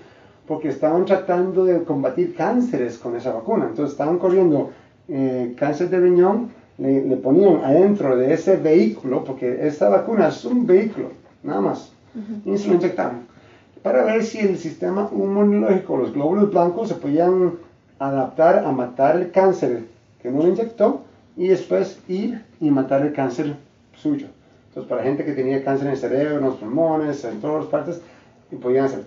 porque 0.47 0.69
estaban 0.69 1.05
tratando 1.05 1.65
de 1.65 1.83
combatir 1.83 2.35
cánceres 2.35 2.97
con 2.97 3.15
esa 3.15 3.33
vacuna. 3.33 3.67
Entonces 3.69 3.93
estaban 3.93 4.19
corriendo 4.19 4.71
eh, 5.07 5.53
cáncer 5.57 5.89
de 5.89 5.99
riñón, 5.99 6.49
le, 6.77 7.15
ponían 7.17 7.63
adentro 7.63 8.15
de 8.17 8.33
ese 8.33 8.57
vehículo, 8.57 9.23
porque 9.23 9.67
esta 9.67 9.89
vacuna 9.89 10.29
es 10.29 10.43
un 10.43 10.65
vehículo, 10.65 11.09
nada 11.43 11.61
más, 11.61 11.91
y 12.45 12.57
se 12.57 12.67
lo 12.67 12.75
inyectaban, 12.75 13.27
para 13.81 14.03
ver 14.03 14.23
si 14.23 14.39
el 14.39 14.57
sistema 14.57 15.09
inmunológico, 15.11 15.97
los 15.97 16.13
glóbulos 16.13 16.51
blancos, 16.51 16.89
se 16.89 16.95
podían 16.95 17.53
adaptar 17.99 18.65
a 18.65 18.71
matar 18.71 19.17
el 19.17 19.31
cáncer 19.31 19.83
que 20.21 20.31
no 20.31 20.43
le 20.43 20.49
inyectó 20.49 21.01
y 21.37 21.47
después 21.47 21.99
ir 22.07 22.43
y 22.59 22.71
matar 22.71 23.05
el 23.05 23.13
cáncer 23.13 23.55
suyo. 23.95 24.27
Entonces, 24.73 24.89
para 24.89 25.03
gente 25.03 25.23
que 25.23 25.33
tenía 25.33 25.63
cáncer 25.63 25.85
en 25.85 25.93
el 25.93 25.99
cerebro, 25.99 26.37
en 26.37 26.45
los 26.45 26.55
pulmones, 26.55 27.23
en 27.25 27.39
todas 27.39 27.61
las 27.61 27.65
partes, 27.67 28.01
y 28.51 28.55
podían 28.55 28.85
hacer. 28.85 29.03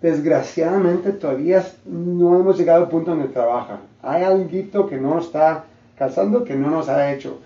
Desgraciadamente, 0.00 1.12
todavía 1.12 1.62
no 1.84 2.40
hemos 2.40 2.56
llegado 2.56 2.84
al 2.84 2.88
punto 2.88 3.10
donde 3.10 3.28
trabaja. 3.28 3.80
Hay 4.00 4.22
algo 4.22 4.86
que 4.88 4.96
no 4.96 5.18
está 5.18 5.64
calzando, 5.98 6.42
que 6.44 6.56
no 6.56 6.70
nos 6.70 6.88
ha 6.88 7.12
hecho. 7.12 7.38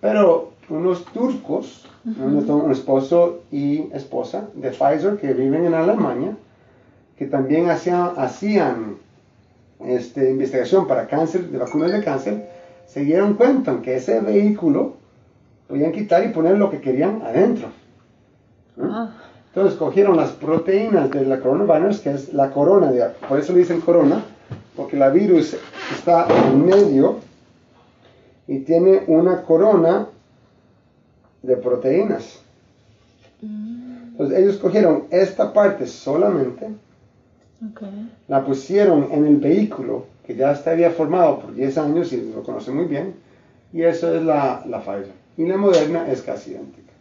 Pero 0.00 0.52
unos 0.70 1.04
turcos, 1.04 1.86
un 2.06 2.72
esposo 2.72 3.40
y 3.52 3.90
esposa 3.92 4.48
de 4.54 4.70
Pfizer 4.70 5.18
que 5.18 5.34
viven 5.34 5.66
en 5.66 5.74
Alemania, 5.74 6.34
que 7.18 7.26
también 7.26 7.68
hacían, 7.68 8.12
hacían 8.16 8.96
este, 9.84 10.30
investigación 10.30 10.86
para 10.86 11.08
cáncer, 11.08 11.50
de 11.50 11.58
vacunas 11.58 11.92
de 11.92 12.02
cáncer, 12.02 12.48
se 12.86 13.00
dieron 13.00 13.34
cuenta 13.34 13.82
que 13.82 13.96
ese 13.96 14.20
vehículo 14.20 14.94
podían 15.68 15.92
quitar 15.92 16.24
y 16.24 16.28
poner 16.28 16.56
lo 16.56 16.70
que 16.70 16.80
querían 16.80 17.22
adentro. 17.22 17.68
Ah. 18.80 19.10
Entonces 19.48 19.78
cogieron 19.78 20.16
las 20.16 20.30
proteínas 20.30 21.10
de 21.10 21.24
la 21.24 21.40
coronavirus, 21.40 22.00
que 22.00 22.10
es 22.10 22.32
la 22.32 22.50
corona, 22.50 22.90
de, 22.90 23.04
por 23.28 23.38
eso 23.38 23.52
le 23.52 23.60
dicen 23.60 23.80
corona, 23.80 24.22
porque 24.76 24.96
la 24.96 25.10
virus 25.10 25.56
está 25.94 26.26
en 26.48 26.64
medio 26.64 27.18
y 28.46 28.60
tiene 28.60 29.02
una 29.06 29.42
corona 29.42 30.06
de 31.42 31.56
proteínas. 31.56 32.40
Mm. 33.42 34.10
Entonces 34.12 34.38
ellos 34.38 34.56
cogieron 34.58 35.04
esta 35.10 35.52
parte 35.52 35.86
solamente, 35.86 36.68
la 38.28 38.44
pusieron 38.44 39.08
en 39.10 39.26
el 39.26 39.36
vehículo 39.36 40.06
que 40.24 40.36
ya 40.36 40.52
estaría 40.52 40.90
formado 40.90 41.40
por 41.40 41.54
10 41.54 41.78
años 41.78 42.12
y 42.12 42.30
lo 42.32 42.42
conocen 42.42 42.76
muy 42.76 42.84
bien, 42.84 43.14
y 43.72 43.82
eso 43.82 44.14
es 44.14 44.22
la, 44.22 44.62
la 44.66 44.80
Pfizer. 44.80 45.27
Y 45.38 45.46
la 45.46 45.56
Moderna 45.56 46.10
es 46.10 46.20
casi 46.20 46.50
idéntica. 46.50 46.92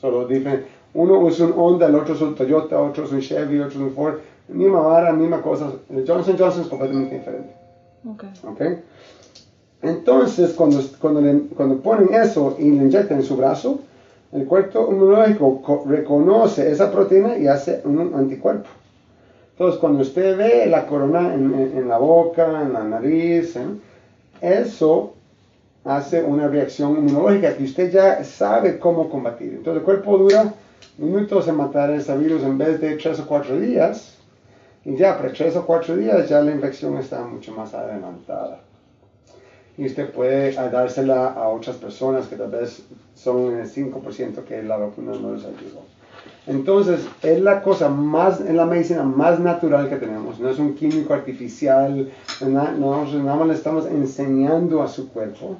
Solo 0.00 0.28
diferente. 0.28 0.66
Uno 0.94 1.26
es 1.28 1.40
un 1.40 1.52
Honda, 1.56 1.86
el 1.86 1.94
otro 1.96 2.14
es 2.14 2.20
un 2.20 2.34
Toyota, 2.36 2.80
otro 2.80 3.04
es 3.04 3.10
un 3.10 3.20
Chevy, 3.20 3.58
otro 3.58 3.70
es 3.70 3.76
un 3.76 3.92
Ford. 3.92 4.18
Misma 4.48 4.80
vara, 4.80 5.12
misma 5.12 5.42
cosa. 5.42 5.72
El 5.90 6.06
Johnson 6.06 6.36
Johnson 6.38 6.62
es 6.62 6.68
completamente 6.68 7.16
diferente. 7.16 7.52
Okay. 8.14 8.28
okay. 8.48 8.82
Entonces, 9.82 10.52
cuando, 10.52 10.80
cuando, 11.00 11.20
cuando 11.56 11.78
ponen 11.78 12.14
eso 12.14 12.56
y 12.58 12.70
le 12.70 12.84
inyectan 12.84 13.18
en 13.18 13.24
su 13.24 13.36
brazo, 13.36 13.80
el 14.32 14.44
cuerpo 14.46 14.88
inmunológico 14.90 15.84
reconoce 15.86 16.70
esa 16.70 16.92
proteína 16.92 17.38
y 17.38 17.48
hace 17.48 17.80
un 17.84 18.12
anticuerpo. 18.14 18.68
Entonces, 19.52 19.80
cuando 19.80 20.02
usted 20.02 20.36
ve 20.36 20.66
la 20.66 20.86
corona 20.86 21.32
en, 21.32 21.88
la 21.88 21.96
boca, 21.96 22.62
en 22.62 22.74
la 22.74 22.84
nariz, 22.84 23.56
¿eh? 23.56 23.66
eso 24.42 25.14
hace 25.86 26.22
una 26.22 26.48
reacción 26.48 26.96
inmunológica 26.96 27.56
que 27.56 27.64
usted 27.64 27.90
ya 27.90 28.24
sabe 28.24 28.78
cómo 28.78 29.08
combatir. 29.08 29.54
Entonces, 29.54 29.80
el 29.80 29.84
cuerpo 29.84 30.18
dura 30.18 30.54
minutos 30.98 31.48
en 31.48 31.56
matar 31.56 31.90
ese 31.90 32.16
virus 32.16 32.42
en 32.42 32.58
vez 32.58 32.80
de 32.80 32.96
tres 32.96 33.20
o 33.20 33.26
cuatro 33.26 33.58
días. 33.58 34.18
Y 34.84 34.96
ya, 34.96 35.16
para 35.16 35.32
tres 35.32 35.56
o 35.56 35.66
cuatro 35.66 35.96
días 35.96 36.28
ya 36.28 36.40
la 36.40 36.52
infección 36.52 36.96
está 36.96 37.22
mucho 37.22 37.52
más 37.52 37.74
adelantada 37.74 38.60
y 39.78 39.86
usted 39.86 40.10
puede 40.10 40.52
dársela 40.52 41.28
a 41.32 41.48
otras 41.48 41.76
personas 41.76 42.26
que 42.26 42.36
tal 42.36 42.50
vez 42.50 42.82
son 43.14 43.58
el 43.58 43.68
5% 43.68 44.44
que 44.44 44.62
la 44.62 44.76
vacuna 44.76 45.12
no 45.20 45.34
les 45.34 45.44
ayudó. 45.44 45.82
Entonces, 46.46 47.06
es 47.22 47.40
la 47.40 47.62
cosa 47.62 47.88
más, 47.88 48.40
es 48.40 48.54
la 48.54 48.66
medicina 48.66 49.02
más 49.02 49.38
natural 49.40 49.88
que 49.88 49.96
tenemos, 49.96 50.38
no 50.38 50.48
es 50.48 50.58
un 50.58 50.74
químico 50.74 51.12
artificial, 51.12 52.10
nosotros 52.40 53.14
nada 53.22 53.36
más 53.36 53.48
le 53.48 53.54
estamos 53.54 53.86
enseñando 53.86 54.82
a 54.82 54.88
su 54.88 55.12
cuerpo. 55.12 55.56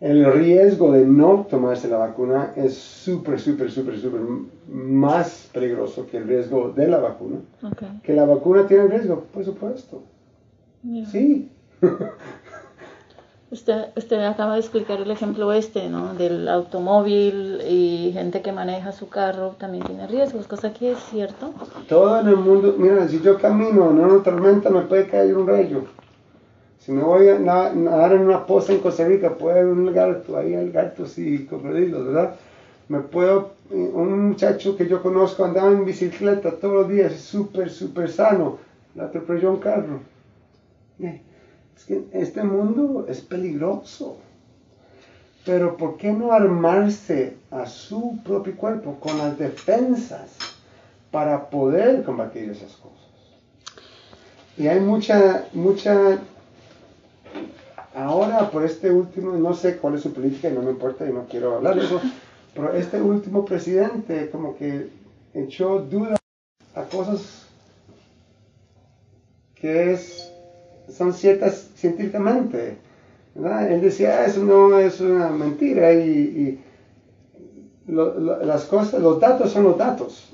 El 0.00 0.32
riesgo 0.32 0.92
de 0.92 1.04
no 1.04 1.46
tomarse 1.48 1.86
la 1.88 1.98
vacuna 1.98 2.52
es 2.56 2.74
súper, 2.74 3.38
súper, 3.38 3.70
súper, 3.70 3.98
súper 3.98 4.22
más 4.66 5.50
peligroso 5.52 6.06
que 6.06 6.16
el 6.16 6.26
riesgo 6.26 6.72
de 6.74 6.88
la 6.88 6.98
vacuna. 6.98 7.36
¿Que 8.02 8.14
la 8.14 8.24
vacuna 8.24 8.66
tiene 8.66 8.86
riesgo? 8.86 9.24
Por 9.32 9.44
supuesto. 9.44 10.02
Sí. 11.10 11.50
Usted, 13.52 13.86
usted 13.96 14.22
acaba 14.22 14.54
de 14.54 14.60
explicar 14.60 15.00
el 15.00 15.10
ejemplo 15.10 15.52
este, 15.52 15.88
¿no? 15.88 16.14
Del 16.14 16.48
automóvil 16.48 17.60
y 17.68 18.12
gente 18.12 18.42
que 18.42 18.52
maneja 18.52 18.92
su 18.92 19.08
carro 19.08 19.56
también 19.58 19.82
tiene 19.82 20.06
riesgos, 20.06 20.46
cosa 20.46 20.72
que 20.72 20.92
es 20.92 20.98
cierto. 21.10 21.52
Todo 21.88 22.20
en 22.20 22.28
el 22.28 22.36
mundo, 22.36 22.76
mira, 22.78 23.08
si 23.08 23.20
yo 23.20 23.38
camino 23.38 23.90
en 23.90 23.98
una 23.98 24.22
tormenta 24.22 24.70
me 24.70 24.82
puede 24.82 25.08
caer 25.08 25.36
un 25.36 25.48
rayo. 25.48 25.82
Si 26.80 26.92
me 26.92 27.02
voy 27.02 27.28
a 27.28 27.38
nadar 27.38 28.12
en 28.12 28.22
una 28.22 28.46
poza 28.46 28.72
en 28.72 28.80
Costa 28.80 29.06
Rica, 29.06 29.36
puede 29.36 29.60
haber 29.60 29.72
un 29.72 29.92
gato, 29.92 30.36
ahí 30.36 30.54
hay 30.54 30.70
gatos 30.70 31.18
y 31.18 31.44
cocodrilos, 31.44 32.06
¿verdad? 32.06 32.34
Me 32.88 33.00
puedo, 33.00 33.52
un 33.70 34.28
muchacho 34.28 34.76
que 34.76 34.88
yo 34.88 35.02
conozco 35.02 35.44
andaba 35.44 35.70
en 35.70 35.84
bicicleta 35.84 36.50
todos 36.52 36.74
los 36.74 36.88
días, 36.88 37.12
súper, 37.14 37.70
súper 37.70 38.10
sano, 38.10 38.58
le 38.94 39.02
atropelló 39.02 39.52
un 39.52 39.60
carro 39.60 40.00
que 41.86 42.04
este 42.12 42.42
mundo 42.42 43.06
es 43.08 43.20
peligroso. 43.20 44.16
Pero 45.44 45.76
¿por 45.76 45.96
qué 45.96 46.12
no 46.12 46.32
armarse 46.32 47.36
a 47.50 47.66
su 47.66 48.18
propio 48.24 48.56
cuerpo 48.56 48.96
con 49.00 49.16
las 49.18 49.38
defensas 49.38 50.36
para 51.10 51.48
poder 51.48 52.04
combatir 52.04 52.50
esas 52.50 52.72
cosas? 52.76 52.98
Y 54.58 54.68
hay 54.68 54.80
mucha, 54.80 55.46
mucha, 55.54 56.18
ahora 57.94 58.50
por 58.50 58.64
este 58.64 58.90
último, 58.90 59.32
no 59.32 59.54
sé 59.54 59.76
cuál 59.76 59.94
es 59.94 60.02
su 60.02 60.12
política 60.12 60.48
y 60.48 60.52
no 60.52 60.62
me 60.62 60.70
importa 60.70 61.08
y 61.08 61.12
no 61.12 61.26
quiero 61.26 61.56
hablar 61.56 61.76
de 61.76 61.84
eso, 61.84 62.00
pero 62.54 62.72
este 62.72 63.00
último 63.00 63.44
presidente 63.44 64.30
como 64.30 64.56
que 64.56 64.88
echó 65.34 65.80
dudas 65.80 66.18
a 66.74 66.84
cosas 66.84 67.46
que 69.54 69.92
es 69.92 70.30
son 70.88 71.12
ciertas 71.12 71.70
científicamente. 71.76 72.76
Él 73.36 73.80
decía, 73.80 74.18
ah, 74.18 74.26
eso 74.26 74.42
no 74.42 74.78
es 74.78 75.00
una 75.00 75.30
mentira 75.30 75.92
y, 75.92 76.58
las 77.86 78.64
cosas, 78.64 79.00
los 79.00 79.18
datos 79.18 79.50
son 79.50 79.64
los 79.64 79.78
datos. 79.78 80.30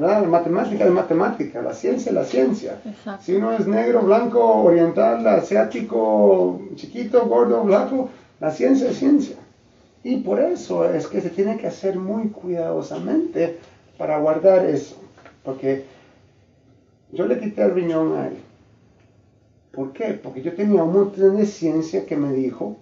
La 0.00 0.22
matemática 0.22 0.84
es 0.84 0.90
matemática, 0.90 1.60
la 1.60 1.74
ciencia 1.74 2.10
es 2.10 2.14
la 2.14 2.24
ciencia. 2.24 2.80
Si 3.20 3.34
uno 3.34 3.52
es 3.52 3.66
negro, 3.66 4.02
blanco, 4.02 4.62
oriental, 4.62 5.26
asiático, 5.26 6.60
chiquito, 6.76 7.26
gordo, 7.26 7.62
blanco, 7.62 8.10
la 8.40 8.50
ciencia 8.50 8.90
es 8.90 8.98
ciencia. 8.98 9.36
Y 10.02 10.16
por 10.18 10.40
eso 10.40 10.88
es 10.88 11.06
que 11.06 11.20
se 11.20 11.30
tiene 11.30 11.56
que 11.56 11.66
hacer 11.66 11.98
muy 11.98 12.28
cuidadosamente 12.28 13.58
para 13.98 14.18
guardar 14.18 14.64
eso. 14.66 14.96
Porque 15.42 15.84
yo 17.12 17.26
le 17.26 17.38
quité 17.38 17.62
el 17.62 17.74
riñón 17.74 18.16
a 18.16 18.28
él 18.28 18.36
¿Por 19.74 19.92
qué? 19.92 20.14
Porque 20.22 20.42
yo 20.42 20.54
tenía 20.54 20.84
un 20.84 20.92
montón 20.92 21.36
de 21.36 21.46
ciencia 21.46 22.06
que 22.06 22.16
me 22.16 22.32
dijo 22.32 22.76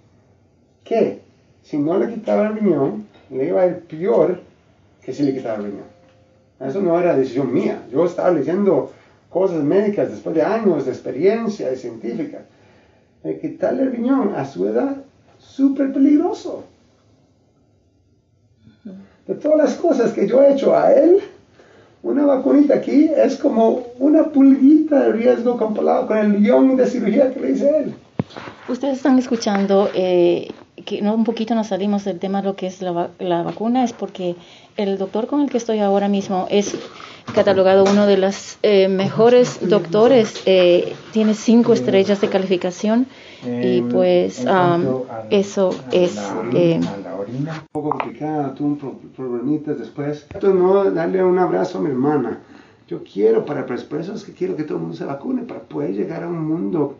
que 0.83 1.21
si 1.63 1.77
no 1.77 1.97
le 1.97 2.13
quitaba 2.13 2.47
el 2.47 2.55
riñón, 2.55 3.02
le 3.33 3.47
iba 3.47 3.61
a 3.61 3.67
ir 3.67 3.79
peor 3.81 4.41
que 5.03 5.13
si 5.13 5.23
le 5.23 5.33
quitaba 5.33 5.57
el 5.57 5.65
riñón. 5.65 5.93
Eso 6.59 6.81
no 6.81 6.99
era 6.99 7.15
decisión 7.15 7.53
mía. 7.53 7.83
Yo 7.91 8.05
estaba 8.05 8.31
leyendo 8.31 8.91
cosas 9.29 9.63
médicas 9.63 10.11
después 10.11 10.35
de 10.35 10.43
años 10.43 10.85
de 10.85 10.91
experiencia 10.91 11.71
y 11.71 11.75
científica. 11.75 12.45
El 13.23 13.39
quitarle 13.39 13.83
el 13.83 13.91
riñón 13.91 14.33
a 14.35 14.45
su 14.45 14.67
edad, 14.67 14.97
súper 15.39 15.91
peligroso. 15.91 16.63
De 19.27 19.35
todas 19.35 19.57
las 19.57 19.75
cosas 19.75 20.11
que 20.11 20.27
yo 20.27 20.41
he 20.41 20.53
hecho 20.53 20.75
a 20.75 20.91
él, 20.93 21.19
una 22.03 22.25
vacunita 22.25 22.75
aquí 22.75 23.09
es 23.15 23.37
como 23.37 23.87
una 23.99 24.25
pulguita 24.25 25.03
de 25.03 25.13
riesgo 25.13 25.57
comparado 25.57 26.07
con 26.07 26.17
el 26.17 26.37
guion 26.39 26.75
de 26.75 26.85
cirugía 26.85 27.33
que 27.33 27.39
le 27.39 27.51
hice 27.51 27.77
él. 27.77 27.93
Ustedes 28.67 28.97
están 28.97 29.17
escuchando 29.17 29.89
eh, 29.93 30.49
que 30.85 31.01
no, 31.01 31.13
un 31.13 31.23
poquito 31.23 31.55
nos 31.55 31.67
salimos 31.67 32.03
del 32.03 32.19
tema 32.19 32.41
de 32.41 32.47
lo 32.47 32.55
que 32.55 32.67
es 32.67 32.81
la, 32.81 33.09
la, 33.19 33.43
vacuna, 33.43 33.83
es 33.83 33.93
porque 33.93 34.35
el 34.75 34.97
doctor 34.97 35.27
con 35.27 35.41
el 35.41 35.49
que 35.49 35.57
estoy 35.57 35.79
ahora 35.79 36.07
mismo 36.07 36.47
es 36.49 36.75
catalogado 37.33 37.85
uno 37.89 38.05
de 38.05 38.17
los 38.17 38.57
eh, 38.63 38.87
mejores 38.87 39.67
doctores, 39.69 40.41
eh, 40.45 40.93
tiene 41.11 41.33
cinco 41.33 41.73
estrellas 41.73 42.19
de 42.21 42.29
calificación 42.29 43.07
y 43.45 43.81
pues 43.81 44.45
eso 45.29 45.75
es... 45.91 46.17
Eh, 46.53 46.79
un 46.79 47.47
poco 47.71 47.89
complicado, 47.91 48.51
tuvo 48.53 48.99
problemitas 49.15 49.77
después. 49.77 50.25
No 50.41 50.91
darle 50.91 51.23
un 51.23 51.39
abrazo 51.39 51.77
a 51.77 51.81
mi 51.81 51.89
hermana. 51.89 52.39
Yo 52.87 53.03
quiero, 53.03 53.45
para, 53.45 53.65
por 53.65 53.99
eso 53.99 54.13
es 54.13 54.23
que 54.23 54.33
quiero 54.33 54.55
que 54.55 54.63
todo 54.63 54.77
el 54.77 54.83
mundo 54.83 54.97
se 54.97 55.05
vacune, 55.05 55.43
para 55.43 55.61
poder 55.61 55.93
llegar 55.93 56.23
a 56.23 56.27
un 56.27 56.45
mundo 56.45 56.97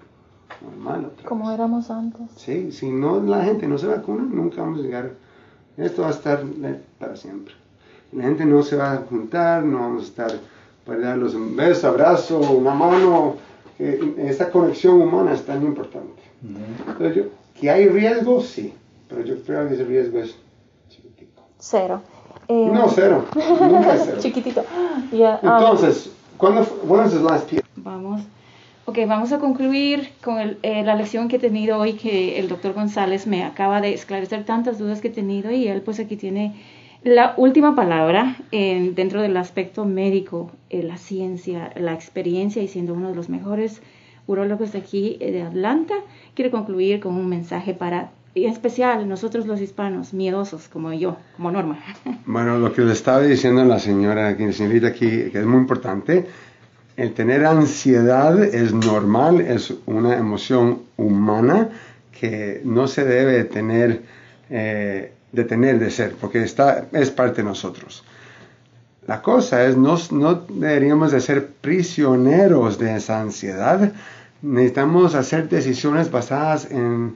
normal. 0.62 1.12
Como 1.26 1.52
éramos 1.52 1.90
antes. 1.90 2.22
Sí, 2.36 2.72
si 2.72 2.90
no 2.90 3.22
la 3.22 3.44
gente 3.44 3.68
no 3.68 3.78
se 3.78 3.88
vacuna, 3.88 4.24
nunca 4.24 4.62
vamos 4.62 4.80
a 4.80 4.82
llegar. 4.84 5.12
Esto 5.78 6.04
va 6.04 6.10
a 6.10 6.12
estar 6.12 6.44
para 7.00 7.16
siempre. 7.16 7.54
La 8.12 8.24
gente 8.24 8.46
no 8.46 8.62
se 8.62 8.76
va 8.76 8.94
a 8.94 8.98
juntar, 8.98 9.64
no 9.64 9.80
vamos 9.80 10.04
a 10.04 10.06
estar 10.06 10.32
para 10.86 11.00
darles 11.00 11.34
un 11.34 11.56
beso, 11.56 11.88
abrazo, 11.88 12.40
una 12.40 12.74
mano. 12.74 13.36
esa 13.80 14.52
conexión 14.52 15.02
humana 15.02 15.34
es 15.34 15.46
tan 15.46 15.64
importante. 15.64 16.22
Entonces, 16.42 17.16
yo, 17.16 17.24
que 17.60 17.70
hay 17.70 17.88
riesgo, 17.88 18.42
sí, 18.42 18.74
pero 19.08 19.24
yo 19.24 19.42
creo 19.44 19.68
que 19.68 19.76
ese 19.76 19.86
riesgo 19.86 20.20
es 20.20 20.36
chiquitico. 20.90 21.44
Cero. 21.58 22.02
Eh, 22.48 22.70
no, 22.72 22.90
cero. 22.90 23.26
Nunca 23.36 23.98
cero. 23.98 24.18
Chiquitito. 24.20 24.64
Um, 25.12 25.18
Entonces, 25.42 26.12
¿cuándo 26.38 26.64
fue, 26.64 26.78
when 26.86 27.02
was 27.02 27.14
the 27.14 27.20
last? 27.20 27.52
Vamos. 27.78 28.22
Ok, 28.86 28.98
vamos 29.08 29.32
a 29.32 29.40
concluir 29.40 30.10
con 30.24 30.40
el- 30.40 30.58
eh, 30.62 30.84
la 30.84 30.96
lección 30.96 31.28
que 31.30 31.38
he 31.38 31.40
tenido 31.40 31.80
hoy, 31.80 31.94
que 31.94 32.38
el 32.40 32.50
doctor 32.50 32.74
González 32.74 33.28
me 33.28 33.44
acaba 33.44 33.80
de 33.80 33.94
esclarecer 33.94 34.44
tantas 34.44 34.78
dudas 34.78 35.00
que 35.00 35.08
he 35.08 35.12
tenido 35.12 35.52
y 35.52 35.68
él 35.68 35.82
pues 35.82 36.00
aquí 36.00 36.18
tiene 36.18 36.54
la 37.04 37.34
última 37.38 37.76
palabra 37.76 38.36
en- 38.52 38.94
dentro 38.94 39.22
del 39.22 39.38
aspecto 39.38 39.86
médico, 39.86 40.52
eh, 40.70 40.84
la 40.84 40.98
ciencia, 40.98 41.72
la 41.78 41.94
experiencia 41.94 42.62
y 42.62 42.68
siendo 42.68 42.94
uno 42.94 43.10
de 43.10 43.16
los 43.16 43.30
mejores 43.30 43.82
urólogos 44.28 44.74
de 44.74 44.80
aquí 44.80 45.18
eh, 45.22 45.32
de 45.32 45.44
Atlanta, 45.44 45.94
quiero 46.34 46.52
concluir 46.52 47.00
con 47.00 47.14
un 47.16 47.28
mensaje 47.30 47.74
para, 47.74 48.12
en 48.36 48.50
especial 48.52 49.08
nosotros 49.08 49.46
los 49.48 49.62
hispanos, 49.62 50.14
miedosos 50.14 50.68
como 50.68 50.92
yo, 50.94 51.16
como 51.38 51.52
Norma. 51.52 51.80
Bueno, 52.26 52.58
lo 52.58 52.74
que 52.74 52.82
le 52.82 52.92
estaba 52.94 53.22
diciendo 53.22 53.64
la 53.64 53.80
señora, 53.80 54.32
la 54.38 54.52
señorita 54.52 54.88
aquí, 54.88 55.08
que 55.32 55.40
es 55.40 55.46
muy 55.46 55.60
importante, 55.60 56.26
el 56.96 57.14
tener 57.14 57.46
ansiedad 57.46 58.44
es 58.44 58.74
normal, 58.74 59.42
es 59.42 59.74
una 59.86 60.18
emoción 60.18 60.84
humana 60.98 61.70
que 62.20 62.62
no 62.64 62.88
se 62.88 63.04
debe 63.04 63.44
tener, 63.46 64.04
eh, 64.50 65.12
detener 65.32 65.80
de 65.80 65.90
ser, 65.90 66.14
porque 66.20 66.44
está, 66.44 66.86
es 66.92 67.10
parte 67.10 67.42
de 67.42 67.50
nosotros. 67.50 68.04
La 69.08 69.22
cosa 69.22 69.66
es, 69.66 69.76
no, 69.76 69.98
no 70.12 70.36
deberíamos 70.48 71.12
de 71.12 71.20
ser 71.20 71.48
prisioneros 71.48 72.78
de 72.78 72.96
esa 72.96 73.20
ansiedad. 73.20 73.92
Necesitamos 74.42 75.16
hacer 75.16 75.50
decisiones 75.50 76.10
basadas 76.10 76.70
en 76.72 77.16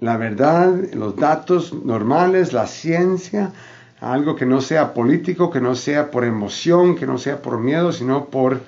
la 0.00 0.16
verdad, 0.16 0.74
los 0.92 1.16
datos 1.16 1.72
normales, 1.72 2.52
la 2.52 2.66
ciencia, 2.66 3.52
algo 4.00 4.36
que 4.36 4.46
no 4.46 4.60
sea 4.60 4.92
político, 4.94 5.50
que 5.50 5.60
no 5.60 5.74
sea 5.74 6.10
por 6.10 6.24
emoción, 6.24 6.96
que 6.96 7.06
no 7.06 7.18
sea 7.18 7.40
por 7.42 7.58
miedo, 7.58 7.92
sino 7.92 8.26
por 8.26 8.60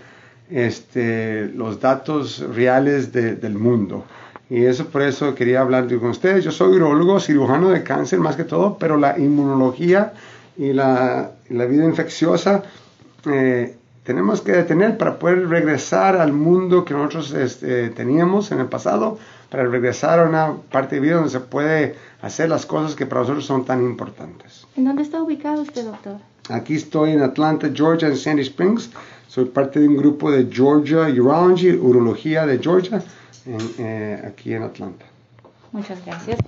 este, 0.51 1.49
los 1.49 1.81
datos 1.81 2.39
reales 2.55 3.13
de- 3.13 3.35
del 3.35 3.55
mundo. 3.55 4.05
Y 4.49 4.65
eso 4.65 4.87
por 4.87 5.03
eso 5.03 5.35
quería 5.35 5.61
hablar 5.61 5.87
con 5.99 6.11
ustedes. 6.11 6.45
Yo 6.45 6.53
soy 6.53 6.77
urologo, 6.77 7.19
cirujano 7.19 7.69
de 7.71 7.83
cáncer 7.83 8.21
más 8.21 8.37
que 8.37 8.45
todo, 8.45 8.77
pero 8.79 8.97
la 8.97 9.19
inmunología 9.19 10.13
y 10.57 10.73
la, 10.73 11.33
la 11.51 11.65
vida 11.67 11.85
infecciosa 11.85 12.63
eh, 13.29 13.77
tenemos 14.05 14.41
que 14.43 14.53
detener 14.53 14.97
para 14.97 15.19
poder 15.19 15.49
regresar 15.49 16.17
al 16.17 16.33
mundo 16.33 16.85
que 16.85 16.95
nosotros 16.95 17.33
este, 17.35 17.91
teníamos 17.91 18.53
en 18.53 18.61
el 18.61 18.67
pasado, 18.67 19.19
para 19.51 19.65
regresar 19.67 20.19
a 20.21 20.25
una 20.25 20.57
parte 20.71 20.97
de 20.97 21.01
vida 21.01 21.15
donde 21.15 21.31
se 21.31 21.41
puede 21.41 21.97
hacer 22.23 22.49
las 22.49 22.67
cosas 22.67 22.95
que 22.95 23.07
para 23.07 23.23
nosotros 23.23 23.47
son 23.47 23.65
tan 23.65 23.83
importantes. 23.83 24.67
¿En 24.77 24.85
dónde 24.85 25.03
está 25.03 25.23
ubicado 25.23 25.63
usted, 25.63 25.85
doctor? 25.85 26.17
Aquí 26.49 26.75
estoy 26.75 27.13
en 27.13 27.23
Atlanta, 27.23 27.69
Georgia, 27.73 28.09
en 28.09 28.17
Sandy 28.17 28.43
Springs. 28.43 28.91
Soy 29.29 29.47
parte 29.47 29.81
de 29.81 29.89
un 29.89 29.97
grupo 29.97 30.31
de 30.31 30.49
Georgia 30.51 31.09
Urology, 31.09 31.73
Urología 31.73 32.47
de 32.47 32.59
Georgia, 32.59 33.03
en, 33.45 33.59
eh, 33.79 34.23
aquí 34.27 34.55
en 34.55 34.63
Atlanta. 34.63 35.05
Muchas 35.73 36.05
gracias. 36.05 36.39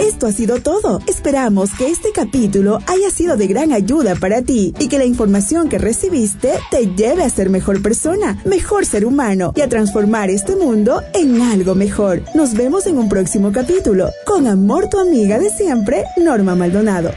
Esto 0.00 0.26
ha 0.26 0.32
sido 0.32 0.60
todo. 0.60 1.00
Esperamos 1.06 1.70
que 1.72 1.88
este 1.88 2.10
capítulo 2.12 2.78
haya 2.86 3.10
sido 3.10 3.36
de 3.36 3.46
gran 3.46 3.72
ayuda 3.72 4.14
para 4.16 4.42
ti 4.42 4.74
y 4.78 4.88
que 4.88 4.98
la 4.98 5.04
información 5.04 5.68
que 5.68 5.78
recibiste 5.78 6.54
te 6.70 6.94
lleve 6.94 7.22
a 7.22 7.30
ser 7.30 7.48
mejor 7.48 7.80
persona, 7.80 8.40
mejor 8.44 8.86
ser 8.86 9.06
humano 9.06 9.52
y 9.54 9.60
a 9.60 9.68
transformar 9.68 10.30
este 10.30 10.56
mundo 10.56 11.02
en 11.14 11.40
algo 11.40 11.74
mejor. 11.74 12.22
Nos 12.34 12.54
vemos 12.54 12.86
en 12.86 12.98
un 12.98 13.08
próximo 13.08 13.52
capítulo. 13.52 14.10
Con 14.26 14.46
amor 14.46 14.88
tu 14.88 14.98
amiga 14.98 15.38
de 15.38 15.50
siempre, 15.50 16.04
Norma 16.16 16.54
Maldonado. 16.54 17.10